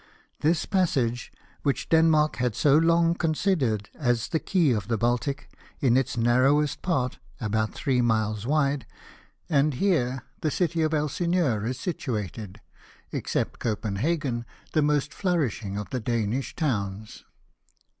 This 0.39 0.65
passage, 0.65 1.31
which 1.61 1.87
Den 1.87 2.09
mark 2.09 2.37
had 2.37 2.55
so 2.55 2.75
long 2.75 3.13
considered 3.13 3.87
as 3.93 4.29
the 4.29 4.39
key 4.39 4.71
of 4.71 4.87
the 4.87 4.97
Baltic, 4.97 5.47
is 5.79 5.87
in 5.89 5.95
its 5.95 6.17
narrowest 6.17 6.81
part 6.81 7.19
about 7.39 7.75
three 7.75 8.01
miles 8.01 8.47
wide, 8.47 8.87
and 9.47 9.75
here 9.75 10.23
the 10.41 10.49
city 10.49 10.81
of 10.81 10.95
Elsineur 10.95 11.67
is 11.67 11.79
situated, 11.79 12.61
except 13.11 13.59
Copenhagen 13.59 14.43
the 14.73 14.81
most 14.81 15.13
flourishing 15.13 15.77
of 15.77 15.91
the 15.91 15.99
Danish 15.99 16.55
towns. 16.55 17.23